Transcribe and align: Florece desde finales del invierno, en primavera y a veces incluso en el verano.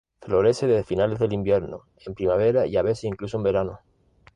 Florece 0.19 0.65
desde 0.65 0.83
finales 0.83 1.19
del 1.19 1.31
invierno, 1.31 1.83
en 2.07 2.15
primavera 2.15 2.65
y 2.65 2.75
a 2.75 2.81
veces 2.81 3.03
incluso 3.03 3.37
en 3.37 3.41
el 3.41 3.43
verano. 3.43 3.79